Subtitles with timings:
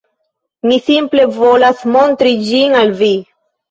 [0.69, 3.17] Mi simple volas montri ĝin al vi